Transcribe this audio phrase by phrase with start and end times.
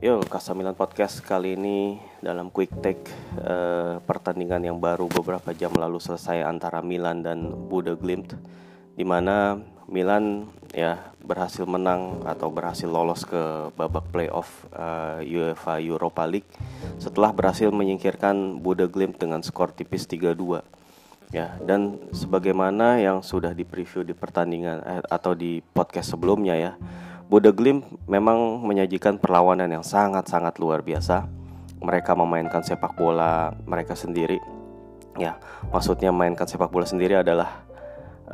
[0.00, 3.04] Yo, Kasamilan Podcast kali ini dalam quick take
[3.36, 8.32] eh, pertandingan yang baru beberapa jam lalu selesai antara Milan dan Buda Glimt
[8.96, 9.60] di mana
[9.92, 16.48] Milan ya berhasil menang atau berhasil lolos ke babak playoff eh, UEFA Europa League
[16.96, 20.64] setelah berhasil menyingkirkan Buda Glimt dengan skor tipis 3-2
[21.36, 26.72] ya dan sebagaimana yang sudah di preview di pertandingan eh, atau di podcast sebelumnya ya
[27.30, 31.30] Bodo Glimt memang menyajikan perlawanan yang sangat-sangat luar biasa.
[31.78, 34.42] Mereka memainkan sepak bola mereka sendiri.
[35.14, 35.38] Ya,
[35.70, 37.62] maksudnya memainkan sepak bola sendiri adalah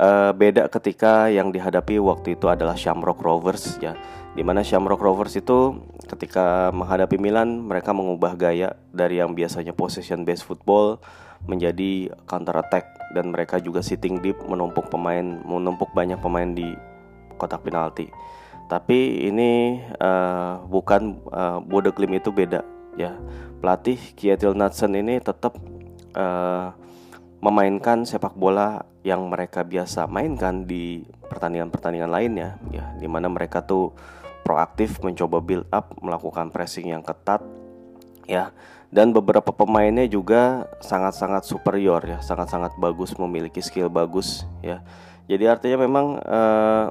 [0.01, 3.93] uh, beda ketika yang dihadapi waktu itu adalah Shamrock Rovers ya.
[4.33, 5.77] Di mana Shamrock Rovers itu
[6.09, 10.97] ketika menghadapi Milan mereka mengubah gaya dari yang biasanya possession based football
[11.45, 16.73] menjadi counter attack dan mereka juga sitting deep menumpuk pemain menumpuk banyak pemain di
[17.37, 18.09] kotak penalti
[18.67, 22.67] tapi ini uh, bukan uh, Bodo Glimt itu beda
[22.99, 23.15] ya.
[23.63, 25.55] Pelatih Kjetil Knudsen ini tetap
[26.13, 26.75] uh,
[27.39, 32.91] memainkan sepak bola yang mereka biasa mainkan di pertandingan-pertandingan lainnya ya.
[32.99, 33.95] Di mana mereka tuh
[34.43, 37.39] proaktif mencoba build up melakukan pressing yang ketat
[38.27, 38.51] ya.
[38.87, 42.19] Dan beberapa pemainnya juga sangat-sangat superior ya.
[42.19, 44.83] Sangat-sangat bagus memiliki skill bagus ya.
[45.27, 46.87] Jadi artinya memang uh,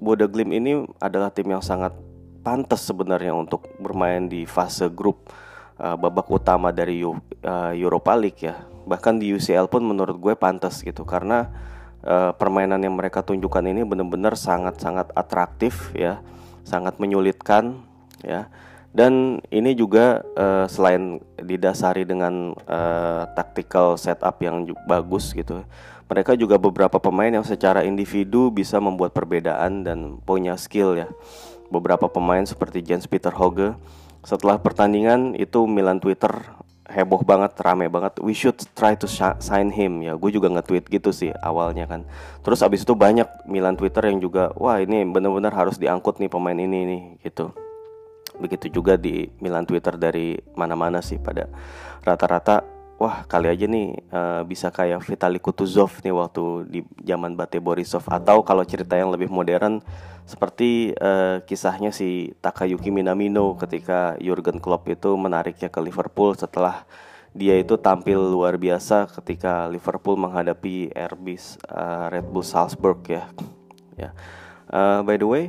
[0.00, 1.92] Boda Glim ini adalah tim yang sangat
[2.40, 5.28] pantas sebenarnya untuk bermain di fase grup
[5.76, 8.64] uh, babak utama dari uh, Europa League ya.
[8.88, 11.52] Bahkan di UCL pun menurut gue pantas gitu karena
[12.00, 16.24] uh, permainan yang mereka tunjukkan ini benar-benar sangat-sangat atraktif ya,
[16.64, 17.84] sangat menyulitkan
[18.24, 18.48] ya.
[18.90, 25.62] Dan ini juga uh, selain didasari dengan uh, tactical setup yang bagus gitu
[26.10, 31.06] mereka juga beberapa pemain yang secara individu bisa membuat perbedaan dan punya skill ya.
[31.70, 33.78] Beberapa pemain seperti Jens Peter Hoge
[34.26, 36.34] setelah pertandingan itu Milan Twitter
[36.90, 38.18] heboh banget, rame banget.
[38.18, 39.06] We should try to
[39.38, 40.18] sign him ya.
[40.18, 42.02] Gue juga nge-tweet gitu sih awalnya kan.
[42.42, 46.58] Terus abis itu banyak Milan Twitter yang juga wah ini benar-benar harus diangkut nih pemain
[46.58, 47.54] ini nih gitu.
[48.40, 51.46] Begitu juga di Milan Twitter dari mana-mana sih pada
[52.00, 52.64] rata-rata
[53.00, 58.04] wah kali aja nih uh, bisa kayak Vitali Kutuzov nih waktu di zaman Bate Borisov
[58.12, 59.80] atau kalau cerita yang lebih modern
[60.28, 66.84] seperti uh, kisahnya si Takayuki Minamino ketika Jurgen Klopp itu menariknya ke Liverpool setelah
[67.32, 71.26] dia itu tampil luar biasa ketika Liverpool menghadapi RB
[71.72, 73.24] uh, Red Bull Salzburg ya.
[73.96, 74.10] Ya.
[74.70, 75.44] Uh, by the way,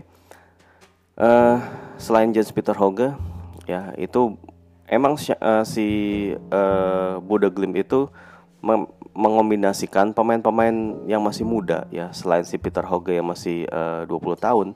[1.22, 1.62] uh,
[2.02, 3.14] selain Jens Peter Hoge
[3.70, 4.36] ya itu
[4.90, 5.88] emang uh, si
[6.50, 8.10] uh, Boda Glim itu
[9.12, 14.38] mengombinasikan pemain-pemain yang masih muda ya selain si Peter Hoge yang masih eh, uh, 20
[14.38, 14.68] tahun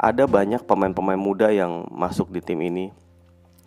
[0.00, 2.88] ada banyak pemain-pemain muda yang masuk di tim ini.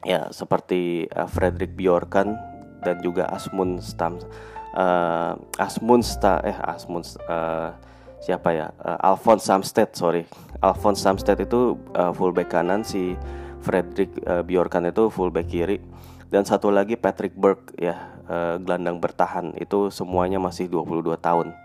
[0.01, 2.33] Ya seperti uh, Frederick Bjorkan
[2.81, 4.17] dan juga Asmun Stam
[4.73, 7.73] uh, Asmun Sta eh Asmun uh,
[8.19, 10.27] siapa ya uh, Alphonse Samsted sorry
[10.59, 13.15] Alphonse Samsted itu uh, fullback kanan si
[13.63, 15.79] Frederick uh, Bjorkan itu fullback kiri
[16.29, 21.57] dan satu lagi Patrick Burke ya uh, gelandang bertahan itu semuanya masih 22 tahun.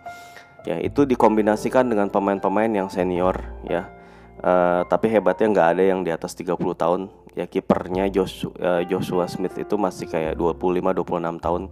[0.65, 3.37] Ya, itu dikombinasikan dengan pemain-pemain yang senior
[3.69, 3.93] ya.
[4.41, 7.13] Uh, tapi hebatnya nggak ada yang di atas 30 tahun.
[7.37, 11.63] Ya kipernya Joshua, uh, Joshua Smith itu masih kayak 25 26 tahun.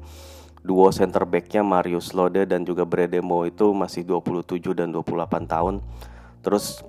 [0.62, 5.82] Duo center backnya Marius Lode dan juga Bredemo itu masih 27 dan 28 tahun.
[6.38, 6.86] Terus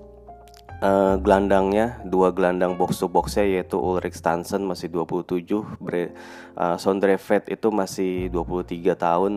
[0.84, 6.14] uh, gelandangnya dua gelandang box to boxnya yaitu Ulrich Stansen masih 27 Bre,
[6.60, 9.34] uh, Sondre Vet itu masih 23 tahun.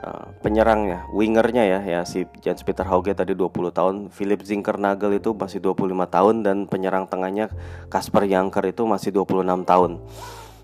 [0.00, 3.96] Uh, penyerangnya wingernya ya ya si Jens Peter Hauge tadi 20 tahun.
[4.08, 7.52] Philip Zinkernagel itu masih 25 tahun dan penyerang tengahnya
[7.92, 10.00] Kasper Janker itu masih 26 tahun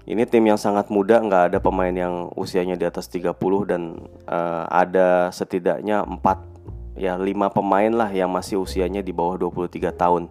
[0.07, 3.35] ini tim yang sangat muda, nggak ada pemain yang usianya di atas 30
[3.67, 3.99] dan
[4.31, 10.31] uh, ada setidaknya 4 ya lima pemain lah yang masih usianya di bawah 23 tahun.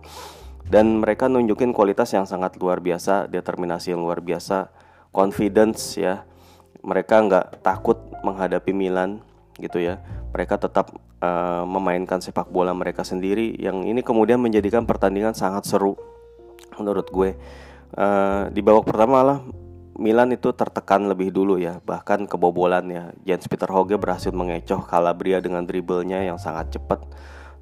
[0.66, 4.72] Dan mereka nunjukin kualitas yang sangat luar biasa determinasi yang luar biasa
[5.12, 6.24] confidence ya.
[6.80, 9.20] Mereka nggak takut menghadapi Milan
[9.60, 10.00] gitu ya.
[10.32, 16.00] Mereka tetap uh, memainkan sepak bola mereka sendiri yang ini kemudian menjadikan pertandingan sangat seru
[16.80, 17.36] menurut gue.
[17.92, 19.40] Uh, di babak pertama lah
[19.96, 23.04] Milan itu tertekan lebih dulu ya, bahkan kebobolan ya.
[23.24, 27.00] Jens Peter Hoge berhasil mengecoh Calabria dengan dribblenya yang sangat cepat,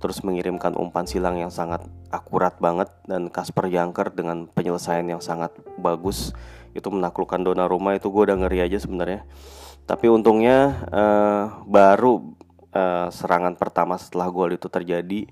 [0.01, 5.53] terus mengirimkan umpan silang yang sangat akurat banget dan Kasper Janker dengan penyelesaian yang sangat
[5.77, 6.33] bagus
[6.73, 9.21] itu menaklukkan Donnarumma itu gue udah ngeri aja sebenarnya.
[9.85, 12.33] Tapi untungnya uh, baru
[12.73, 15.29] uh, serangan pertama setelah gol itu terjadi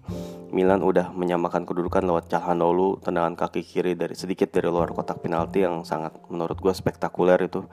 [0.52, 5.64] Milan udah menyamakan kedudukan lewat Calhanoglu tendangan kaki kiri dari sedikit dari luar kotak penalti
[5.64, 7.64] yang sangat menurut gue spektakuler itu.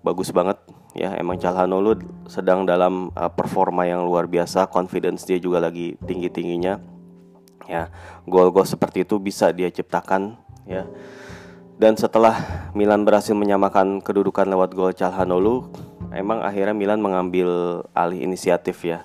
[0.00, 0.56] Bagus banget
[0.96, 1.12] ya.
[1.20, 6.80] Emang Calhanoglu sedang dalam uh, performa yang luar biasa confidence dia juga lagi tinggi tingginya
[7.68, 7.92] ya.
[8.24, 10.88] Gol-gol seperti itu bisa dia ciptakan ya.
[11.76, 15.68] Dan setelah Milan berhasil menyamakan kedudukan lewat gol Calhanoglu
[16.16, 19.04] emang akhirnya Milan mengambil alih inisiatif ya.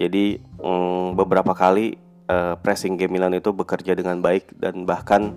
[0.00, 5.34] Jadi mm, beberapa kali uh, pressing game Milan itu bekerja dengan baik dan bahkan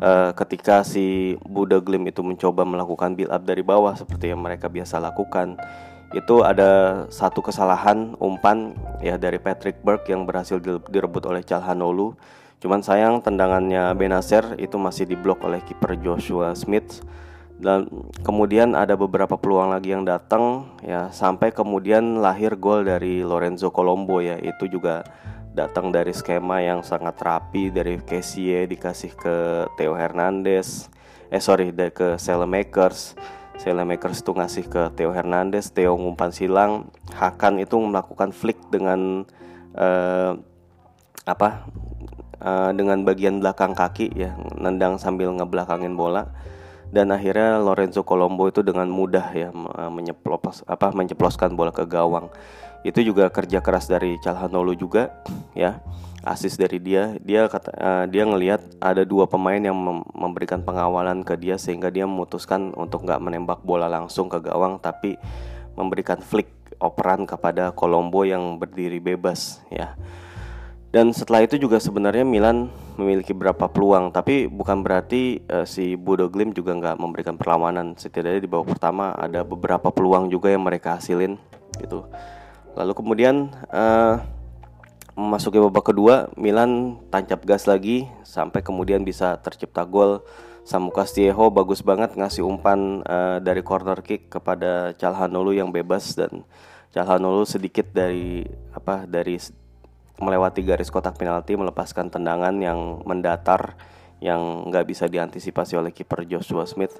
[0.00, 4.66] uh, ketika si Buda Glim itu mencoba melakukan build up dari bawah seperti yang mereka
[4.66, 5.56] biasa lakukan
[6.14, 12.14] itu ada satu kesalahan umpan ya dari Patrick Burke yang berhasil direbut oleh Calhanoglu
[12.56, 17.04] cuman sayang tendangannya Benacer itu masih diblok oleh kiper Joshua Smith.
[17.56, 17.88] Dan
[18.20, 24.20] kemudian ada beberapa peluang lagi yang datang ya sampai kemudian lahir gol dari Lorenzo Colombo
[24.20, 25.08] ya itu juga
[25.56, 29.36] datang dari skema yang sangat rapi dari Kessie dikasih ke
[29.80, 30.92] Theo Hernandez.
[31.32, 33.16] Eh sorry dari ke Selemakers
[33.56, 36.92] Selemakers itu ngasih ke Theo Hernandez Theo ngumpan silang.
[37.16, 39.24] Hakan itu melakukan flick dengan
[39.72, 40.36] uh,
[41.24, 41.64] apa
[42.44, 46.28] uh, dengan bagian belakang kaki ya nendang sambil ngebelakangin bola.
[46.86, 49.50] Dan akhirnya Lorenzo Colombo itu dengan mudah ya
[49.90, 52.30] menyeplos apa menceploskan bola ke gawang
[52.86, 55.10] itu juga kerja keras dari Calhanoglu juga
[55.58, 55.82] ya.
[56.22, 57.18] Asis dari dia.
[57.22, 61.90] Dia kata uh, dia ngelihat ada dua pemain yang mem memberikan pengawalan ke dia sehingga
[61.90, 65.18] dia memutuskan untuk nggak menembak bola langsung ke gawang tapi
[65.74, 66.50] memberikan flick
[66.82, 69.98] operan kepada Colombo yang berdiri bebas ya.
[70.90, 76.26] Dan setelah itu juga sebenarnya Milan memiliki beberapa peluang tapi bukan berarti uh, si Bodo
[76.30, 77.98] Glim juga nggak memberikan perlawanan.
[77.98, 81.38] Setidaknya di babak pertama ada beberapa peluang juga yang mereka hasilin
[81.82, 82.06] gitu
[82.76, 84.20] Lalu kemudian uh,
[85.16, 90.20] memasuki babak kedua Milan tancap gas lagi sampai kemudian bisa tercipta gol.
[90.66, 96.42] Samu Castillejo bagus banget ngasih umpan uh, dari corner kick kepada Calhanoglu yang bebas dan
[96.90, 98.42] Calhanoglu sedikit dari
[98.74, 99.38] apa dari
[100.18, 103.78] melewati garis kotak penalti melepaskan tendangan yang mendatar
[104.20, 106.96] yang nggak bisa diantisipasi oleh kiper Joshua Smith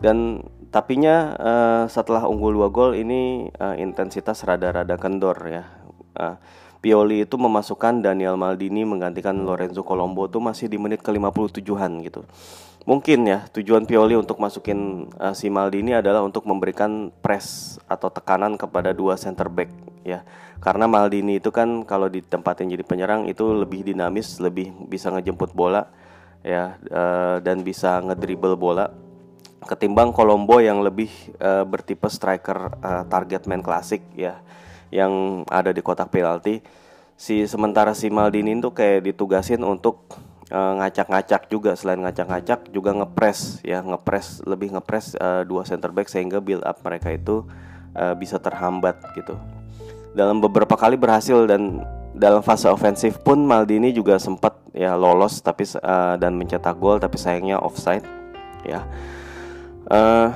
[0.00, 0.40] dan
[0.72, 5.64] tapinya uh, setelah unggul dua gol ini uh, intensitas rada-rada kendor ya.
[6.16, 6.40] Uh,
[6.80, 12.24] Pioli itu memasukkan Daniel Maldini menggantikan Lorenzo Colombo itu masih di menit ke-57-an gitu.
[12.88, 18.56] Mungkin ya tujuan Pioli untuk masukin uh, si Maldini adalah untuk memberikan press atau tekanan
[18.56, 19.68] kepada dua center back
[20.08, 20.24] ya.
[20.64, 25.92] Karena Maldini itu kan kalau ditempatin jadi penyerang itu lebih dinamis, lebih bisa ngejemput bola
[26.40, 28.88] ya uh, dan bisa ngedribble bola
[29.64, 34.40] ketimbang Colombo yang lebih uh, bertipe striker uh, target man klasik ya
[34.90, 36.58] yang ada di kotak penalti.
[37.14, 40.18] Si sementara si Maldini itu kayak ditugasin untuk
[40.50, 41.78] ngacak-ngacak juga.
[41.78, 46.82] Selain ngacak-ngacak juga ngepres ya ngepres lebih ngepres uh, dua center back sehingga build up
[46.82, 47.46] mereka itu
[47.94, 49.38] uh, bisa terhambat gitu.
[50.10, 51.86] Dalam beberapa kali berhasil dan
[52.20, 57.16] dalam fase ofensif pun Maldini juga sempat ya lolos tapi uh, dan mencetak gol tapi
[57.16, 58.04] sayangnya offside
[58.62, 58.84] ya
[59.90, 60.30] Uh,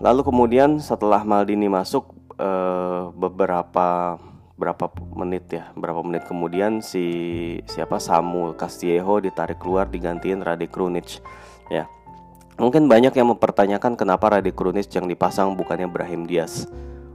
[0.00, 4.16] lalu kemudian setelah Maldini masuk uh, beberapa
[4.56, 7.04] berapa menit ya, berapa menit kemudian si
[7.68, 11.20] siapa Samu Castillejo ditarik keluar digantiin Rade Krunic
[11.68, 11.84] ya.
[12.56, 16.64] Mungkin banyak yang mempertanyakan kenapa Rade Krunic yang dipasang bukannya Brahim Diaz.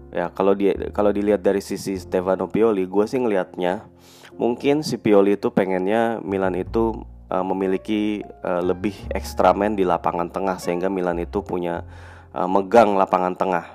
[0.10, 3.86] Ya, kalau dia kalau dilihat dari sisi Stefano Pioli, gue sih ngelihatnya
[4.40, 10.58] mungkin si Pioli itu pengennya Milan itu uh, memiliki uh, lebih ekstramen di lapangan tengah
[10.58, 11.86] sehingga Milan itu punya
[12.34, 13.66] uh, megang lapangan tengah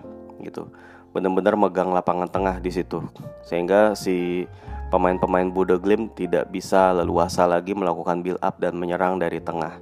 [0.43, 0.67] gitu.
[1.14, 2.99] Benar-benar megang lapangan tengah di situ.
[3.47, 4.50] Sehingga si
[4.91, 9.79] pemain-pemain Buda Glim tidak bisa leluasa lagi melakukan build up dan menyerang dari tengah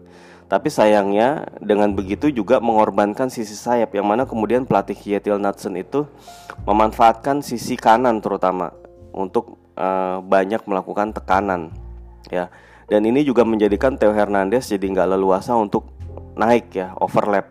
[0.52, 6.04] tapi sayangnya dengan begitu juga mengorbankan sisi sayap yang mana kemudian pelatih Kjetil Natsen itu
[6.68, 8.68] memanfaatkan sisi kanan terutama
[9.16, 11.73] untuk uh, banyak melakukan tekanan
[12.28, 12.52] ya.
[12.85, 15.88] Dan ini juga menjadikan Theo Hernandez jadi nggak leluasa untuk
[16.37, 17.49] naik ya overlap.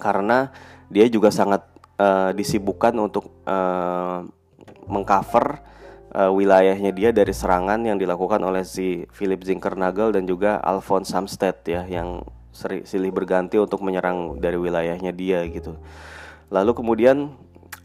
[0.00, 0.48] Karena
[0.88, 1.68] dia juga sangat
[2.00, 4.24] uh, disibukkan untuk uh,
[4.88, 5.60] mengcover
[6.14, 11.56] uh, wilayahnya dia dari serangan yang dilakukan oleh si Philip Zinkernagel dan juga Alphonse Samsted
[11.66, 15.80] ya yang seri, silih berganti untuk menyerang dari wilayahnya dia gitu.
[16.52, 17.32] Lalu kemudian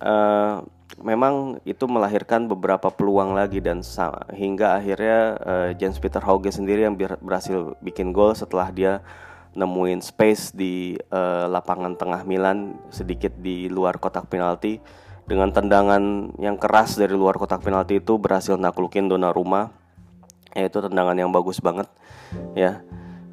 [0.04, 0.60] uh,
[1.00, 3.86] memang itu melahirkan beberapa peluang lagi dan
[4.34, 9.00] hingga akhirnya uh, James Peter Hauge sendiri yang berhasil bikin gol setelah dia
[9.58, 14.78] nemuin space di uh, lapangan tengah Milan sedikit di luar kotak penalti
[15.28, 19.76] dengan tendangan yang keras dari luar kotak penalti itu berhasil naklukin Donnarumma
[20.56, 21.86] ya itu tendangan yang bagus banget
[22.56, 22.82] ya.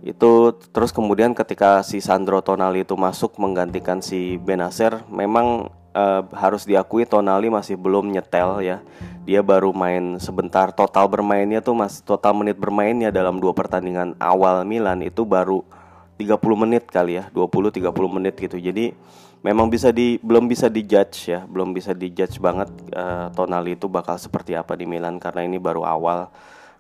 [0.05, 6.69] Itu terus kemudian ketika si Sandro Tonali itu masuk menggantikan si Benacer memang uh, harus
[6.69, 8.85] diakui Tonali masih belum nyetel ya.
[9.25, 10.69] Dia baru main sebentar.
[10.77, 15.65] Total bermainnya tuh mas total menit bermainnya dalam dua pertandingan awal Milan itu baru
[16.15, 18.61] 30 menit kali ya 20 30 menit gitu.
[18.61, 18.93] Jadi
[19.45, 24.17] memang bisa di belum bisa dijudge ya belum bisa dijudge banget uh, Tonali itu bakal
[24.17, 26.33] seperti apa di Milan karena ini baru awal.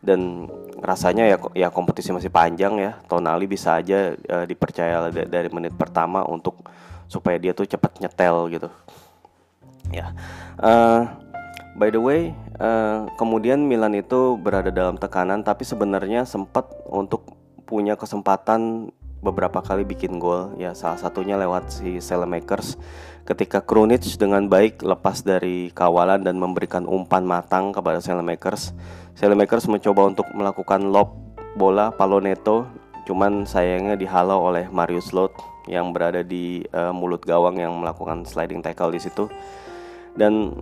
[0.04, 0.44] Dan
[0.84, 6.20] rasanya ya ya kompetisi masih panjang ya Tonali bisa aja uh, dipercaya dari menit pertama
[6.28, 6.60] untuk
[7.08, 8.68] supaya dia tuh cepat nyetel gitu.
[9.88, 10.12] Ya
[10.60, 11.08] uh,
[11.80, 17.32] by the way uh, kemudian Milan itu berada dalam tekanan tapi sebenarnya sempat untuk
[17.64, 18.92] punya kesempatan
[19.24, 20.52] beberapa kali bikin gol.
[20.60, 22.76] Ya salah satunya lewat si Selemakers
[23.24, 28.76] ketika Krunic dengan baik lepas dari kawalan dan memberikan umpan matang kepada Selemakers
[29.14, 31.14] Selemakers mencoba untuk melakukan lob
[31.54, 32.66] bola Paloneto
[33.06, 35.32] cuman sayangnya dihalau oleh Marius Lot
[35.70, 39.30] yang berada di uh, mulut gawang yang melakukan sliding tackle di situ.
[40.16, 40.56] Dan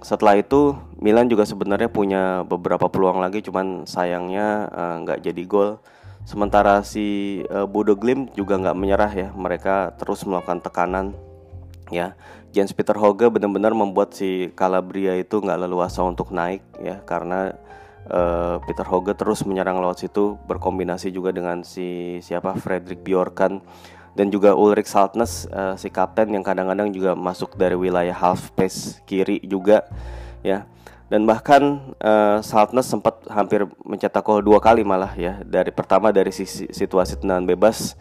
[0.00, 3.40] setelah itu Milan juga sebenarnya punya beberapa peluang lagi.
[3.40, 5.70] Cuman sayangnya eh, nggak uh, jadi gol
[6.26, 11.14] Sementara si uh, Bodo Glimt juga nggak menyerah ya, mereka terus melakukan tekanan
[11.94, 12.18] ya.
[12.50, 16.98] Jens Peter Hoge benar-benar membuat si Calabria itu nggak leluasa untuk naik ya.
[17.06, 17.54] Karena
[18.10, 22.58] uh, Peter Hoge terus menyerang lewat situ berkombinasi juga dengan si siapa?
[22.58, 23.62] Frederick Bjorkan.
[24.16, 29.04] Dan juga Ulrich Saltnes uh, si kapten yang kadang-kadang juga masuk dari wilayah half space
[29.04, 29.84] kiri juga
[30.40, 30.64] ya
[31.06, 35.38] dan bahkan uh, Saltness sempat hampir mencetak gol dua kali malah ya.
[35.46, 37.94] Dari pertama dari sisi situasi tendangan bebas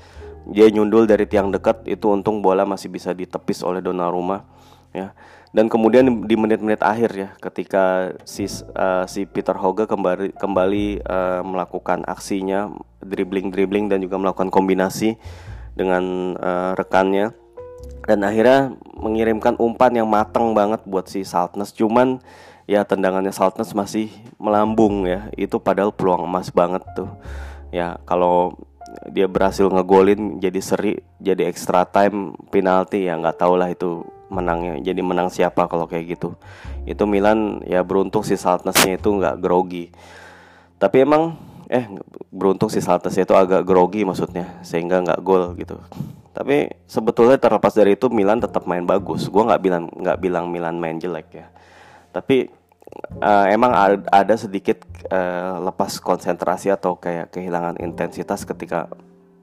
[0.46, 4.46] dia nyundul dari tiang dekat itu untung bola masih bisa ditepis oleh Donnarumma
[4.94, 5.14] ya.
[5.56, 8.44] Dan kemudian di menit-menit akhir ya ketika si
[8.76, 15.16] uh, si Peter Hoge kembali kembali uh, melakukan aksinya dribbling dribbling dan juga melakukan kombinasi
[15.78, 17.32] dengan uh, rekannya
[18.06, 21.74] dan akhirnya mengirimkan umpan yang matang banget buat si Saltness.
[21.74, 22.22] Cuman
[22.70, 25.30] ya tendangannya Saltness masih melambung ya.
[25.34, 27.10] Itu padahal peluang emas banget tuh.
[27.74, 28.54] Ya kalau
[29.10, 34.80] dia berhasil ngegolin jadi seri jadi extra time penalti ya nggak tau lah itu menangnya
[34.80, 36.38] jadi menang siapa kalau kayak gitu.
[36.86, 39.90] Itu Milan ya beruntung si Saltnessnya itu nggak grogi.
[40.78, 41.34] Tapi emang
[41.72, 41.86] eh
[42.30, 45.82] beruntung si Saltnessnya itu agak grogi maksudnya sehingga nggak gol gitu
[46.36, 50.78] tapi sebetulnya terlepas dari itu Milan tetap main bagus gue nggak bilang nggak bilang Milan
[50.78, 51.48] main jelek ya
[52.12, 52.52] tapi
[53.20, 53.72] uh, emang
[54.08, 58.88] ada sedikit uh, lepas konsentrasi atau kayak kehilangan intensitas ketika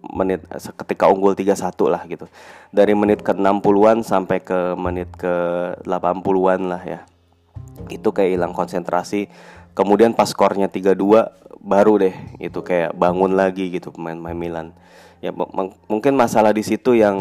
[0.02, 0.42] menit
[0.82, 2.26] ketika unggul 3-1 lah gitu.
[2.74, 5.34] Dari menit ke 60-an sampai ke menit ke
[5.86, 7.00] 80-an lah ya.
[7.86, 9.30] Itu kayak hilang konsentrasi.
[9.72, 14.68] Kemudian pas skornya 3-2 baru deh itu kayak bangun lagi gitu pemain-pemain Milan.
[15.22, 15.30] Ya
[15.86, 17.16] mungkin masalah di situ yang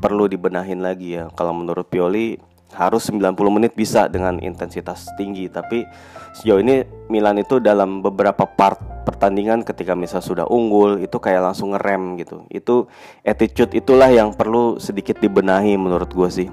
[0.00, 1.28] perlu dibenahin lagi ya.
[1.36, 2.40] Kalau menurut Pioli
[2.74, 5.86] harus 90 menit bisa dengan intensitas tinggi tapi
[6.34, 11.72] sejauh ini Milan itu dalam beberapa part pertandingan ketika misal sudah unggul itu kayak langsung
[11.72, 12.90] ngerem gitu itu
[13.22, 16.48] attitude itulah yang perlu sedikit dibenahi menurut gue sih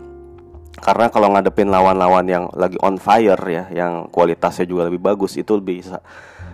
[0.78, 5.58] karena kalau ngadepin lawan-lawan yang lagi on fire ya yang kualitasnya juga lebih bagus itu
[5.58, 6.00] bisa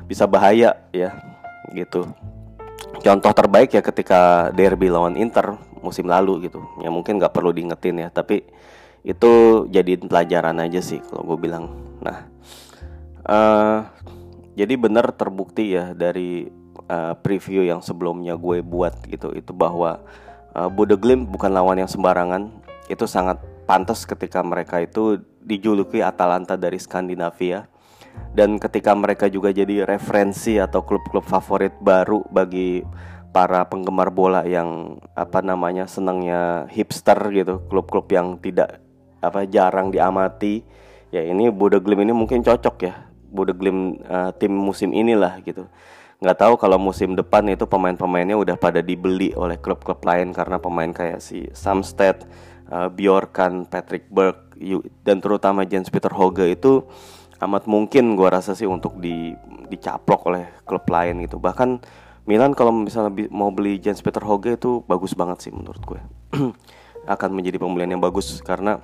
[0.08, 1.12] bisa bahaya ya
[1.76, 2.08] gitu.
[3.04, 6.64] Contoh terbaik ya ketika derby lawan Inter musim lalu gitu.
[6.82, 8.48] Ya mungkin nggak perlu diingetin ya tapi
[9.04, 11.70] itu jadi pelajaran aja sih kalau gue bilang.
[12.00, 12.18] Nah
[13.28, 13.80] uh,
[14.58, 16.50] jadi benar terbukti ya dari
[16.90, 19.36] uh, preview yang sebelumnya gue buat gitu.
[19.36, 20.02] Itu bahwa
[20.56, 22.50] uh, Glimt bukan lawan yang sembarangan.
[22.88, 27.68] Itu sangat pantas ketika mereka itu dijuluki Atalanta dari Skandinavia
[28.38, 32.86] dan ketika mereka juga jadi referensi atau klub-klub favorit baru bagi
[33.34, 38.82] para penggemar bola yang apa namanya senangnya hipster gitu klub-klub yang tidak
[39.22, 40.62] apa jarang diamati
[41.12, 42.96] ya ini Bodo Glim ini mungkin cocok ya.
[43.28, 45.68] Bodo Glim uh, tim musim inilah gitu.
[46.18, 50.90] Nggak tahu kalau musim depan itu pemain-pemainnya udah pada dibeli oleh klub-klub lain karena pemain
[50.90, 52.26] kayak si Samsted,
[52.74, 54.58] uh, Bjorkan, Patrick Burke
[55.06, 56.82] dan terutama Jens Peter Hoge itu
[57.38, 59.34] amat mungkin gua rasa sih untuk di
[59.68, 61.38] dicaplok oleh klub lain gitu.
[61.38, 61.84] Bahkan
[62.28, 66.02] Milan kalau misalnya mau beli Jens Peter Hoge itu bagus banget sih menurut gue
[67.16, 68.84] akan menjadi pembelian yang bagus karena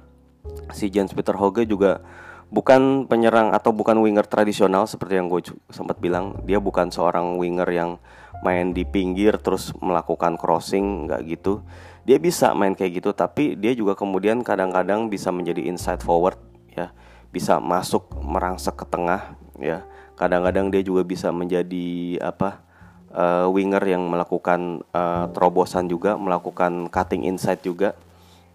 [0.72, 2.00] si Jens Peter Hoge juga
[2.48, 6.40] bukan penyerang atau bukan winger tradisional seperti yang gue sempat bilang.
[6.48, 8.00] Dia bukan seorang winger yang
[8.48, 11.68] main di pinggir terus melakukan crossing nggak gitu.
[12.08, 16.40] Dia bisa main kayak gitu tapi dia juga kemudian kadang-kadang bisa menjadi inside forward
[16.72, 16.96] ya
[17.34, 19.82] bisa masuk merangsek ke tengah ya.
[20.14, 22.62] Kadang-kadang dia juga bisa menjadi apa
[23.10, 27.98] uh, winger yang melakukan uh, terobosan juga melakukan cutting inside juga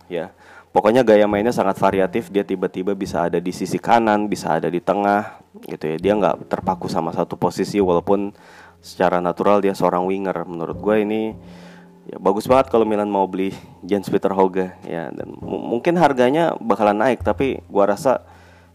[0.07, 0.31] ya.
[0.69, 4.79] Pokoknya gaya mainnya sangat variatif dia tiba-tiba bisa ada di sisi kanan bisa ada di
[4.79, 5.97] tengah gitu ya.
[5.99, 8.31] Dia nggak terpaku sama satu posisi walaupun
[8.79, 10.47] secara natural dia seorang winger.
[10.47, 11.35] Menurut gue ini
[12.07, 13.51] ya bagus banget kalau Milan mau beli
[13.83, 15.11] Jens Peter Hoge ya.
[15.11, 18.28] Dan mungkin harganya bakalan naik tapi gue rasa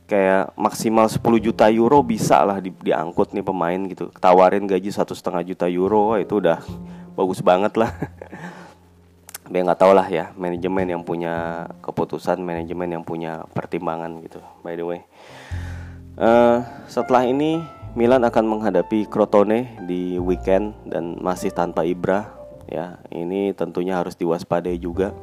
[0.04, 4.12] kayak maksimal 10 juta euro bisa lah di diangkut nih pemain gitu.
[4.20, 6.60] Tawarin gaji satu setengah juta euro itu udah
[7.18, 7.92] bagus banget lah.
[9.44, 14.74] Tapi nggak tau lah ya manajemen yang punya keputusan manajemen yang punya pertimbangan gitu by
[14.74, 15.02] the way.
[16.14, 17.60] Uh, setelah ini
[17.94, 22.34] Milan akan menghadapi Crotone di weekend dan masih tanpa Ibra
[22.66, 22.98] ya.
[23.14, 25.14] Ini tentunya harus diwaspadai juga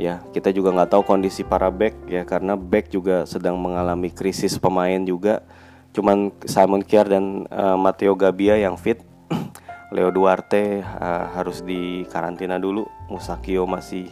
[0.00, 4.56] ya kita juga nggak tahu kondisi para back ya karena back juga sedang mengalami krisis
[4.56, 5.44] pemain juga.
[5.92, 9.04] Cuman Simon Kier dan uh, Matteo Gabbia yang fit.
[9.94, 12.88] Leo Duarte uh, harus di karantina dulu.
[13.12, 14.08] Musakio masih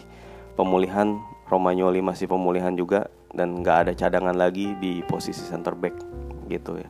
[0.59, 1.17] pemulihan.
[1.49, 3.09] Romagnoli masih pemulihan juga.
[3.33, 5.95] Dan nggak ada cadangan lagi di posisi center back
[6.51, 6.89] gitu ya.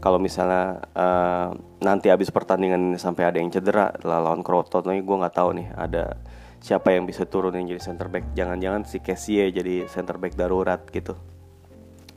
[0.00, 1.52] Kalau misalnya uh,
[1.84, 6.16] nanti habis pertandingan ini sampai ada yang cedera lawan Crotone gue nggak tahu nih ada
[6.60, 8.36] siapa yang bisa turun yang jadi center back?
[8.36, 11.16] Jangan-jangan si Kessie jadi center back darurat gitu.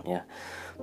[0.04, 0.28] Ya.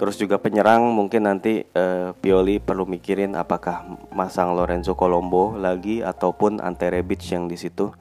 [0.00, 6.64] Terus juga penyerang mungkin nanti uh, Pioli perlu mikirin apakah masang Lorenzo Colombo lagi ataupun
[6.64, 7.92] Ante Rebic yang di situ.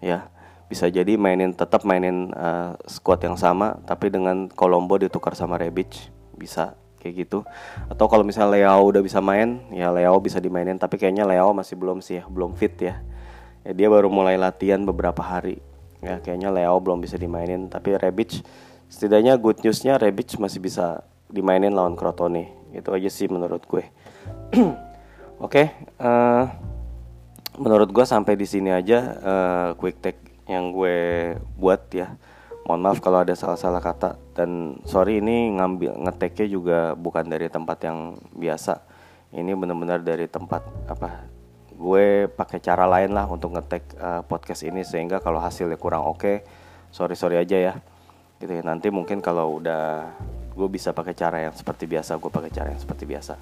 [0.00, 0.32] Ya.
[0.64, 6.08] Bisa jadi mainin tetap mainin uh, squad yang sama tapi dengan Colombo ditukar sama Rebic.
[6.32, 7.44] Bisa kayak gitu.
[7.92, 11.76] Atau kalau misalnya Leo udah bisa main ya Leo bisa dimainin tapi kayaknya Leo masih
[11.76, 13.04] belum sih ya belum fit ya
[13.64, 15.58] ya dia baru mulai latihan beberapa hari.
[16.04, 18.44] Ya kayaknya Leo belum bisa dimainin tapi Rebic
[18.92, 21.02] setidaknya good newsnya Rebic masih bisa
[21.32, 22.52] dimainin lawan Crotone.
[22.76, 23.84] Itu aja sih menurut gue.
[25.44, 25.66] Oke okay,
[25.98, 26.44] uh, eh,
[27.58, 32.14] menurut gue sampai di sini aja uh, quick take yang gue buat ya.
[32.64, 34.16] Mohon maaf kalau ada salah-salah kata.
[34.32, 38.80] Dan sorry ini ngambil ngeteknya juga bukan dari tempat yang biasa.
[39.34, 41.33] Ini benar-benar dari tempat apa
[41.84, 46.16] gue pakai cara lain lah untuk ngetek uh, podcast ini sehingga kalau hasilnya kurang oke
[46.24, 46.36] okay,
[46.88, 47.74] sorry sorry aja ya.
[48.40, 50.08] Gitu ya nanti mungkin kalau udah
[50.56, 53.36] gue bisa pakai cara yang seperti biasa gue pakai cara yang seperti biasa.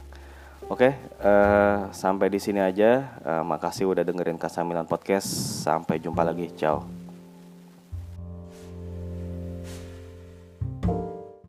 [0.66, 3.14] Oke okay, uh, eh, sampai di sini aja.
[3.22, 5.28] Uh, makasih udah dengerin Kasamilan podcast.
[5.62, 6.50] Sampai jumpa lagi.
[6.58, 7.01] Ciao